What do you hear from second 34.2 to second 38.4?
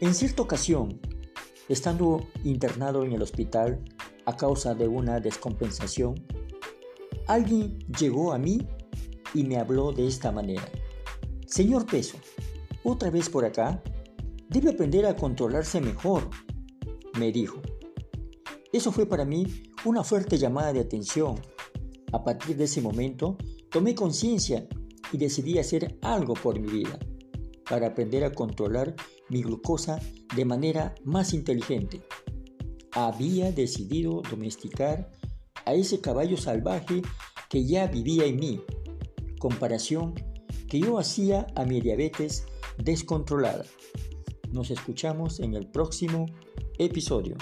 domesticar a ese caballo salvaje que ya vivía en